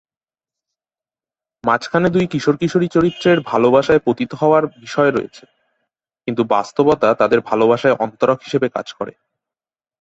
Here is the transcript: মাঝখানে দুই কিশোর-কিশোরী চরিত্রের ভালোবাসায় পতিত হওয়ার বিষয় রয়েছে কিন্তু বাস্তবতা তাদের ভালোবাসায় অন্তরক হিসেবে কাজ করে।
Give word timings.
মাঝখানে 1.63 2.07
দুই 2.09 2.25
কিশোর-কিশোরী 2.27 2.87
চরিত্রের 2.87 3.37
ভালোবাসায় 3.41 4.01
পতিত 4.05 4.31
হওয়ার 4.33 4.63
বিষয় 4.79 5.11
রয়েছে 5.11 5.43
কিন্তু 6.27 6.41
বাস্তবতা 6.49 7.09
তাদের 7.13 7.39
ভালোবাসায় 7.41 7.99
অন্তরক 7.99 8.37
হিসেবে 8.43 8.67
কাজ 8.69 8.87
করে। 8.93 9.13